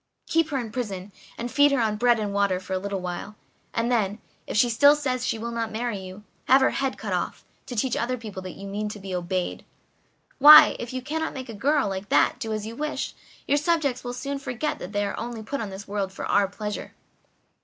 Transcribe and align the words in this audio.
Keep 0.25 0.49
her 0.49 0.57
in 0.57 0.71
prison, 0.71 1.11
and 1.37 1.51
feed 1.51 1.71
her 1.71 1.79
on 1.79 1.95
bread 1.95 2.17
and 2.19 2.33
water 2.33 2.59
for 2.59 2.73
a 2.73 2.79
little 2.79 3.01
while, 3.01 3.35
and 3.71 3.91
then, 3.91 4.17
if 4.47 4.57
she 4.57 4.67
still 4.67 4.95
says 4.95 5.27
she 5.27 5.37
will 5.37 5.51
not 5.51 5.71
marry 5.71 5.99
you, 5.99 6.23
have 6.45 6.59
her 6.59 6.71
head 6.71 6.97
cut 6.97 7.13
off, 7.13 7.45
to 7.67 7.75
teach 7.75 7.95
other 7.95 8.17
people 8.17 8.41
that 8.41 8.55
you 8.57 8.67
mean 8.67 8.89
to 8.89 8.97
be 8.99 9.13
obeyed. 9.13 9.63
Why, 10.39 10.75
if 10.79 10.91
you 10.91 11.03
cannot 11.03 11.35
make 11.35 11.49
a 11.49 11.53
girl 11.53 11.87
like 11.87 12.09
that 12.09 12.39
do 12.39 12.51
as 12.51 12.65
you 12.65 12.75
wish, 12.75 13.13
your 13.47 13.59
subjects 13.59 14.03
will 14.03 14.13
soon 14.13 14.39
forget 14.39 14.79
that 14.79 14.91
they 14.91 15.05
are 15.05 15.15
only 15.19 15.43
put 15.43 15.61
into 15.61 15.69
this 15.69 15.87
world 15.87 16.11
for 16.11 16.25
our 16.25 16.47
pleasure." 16.47 16.93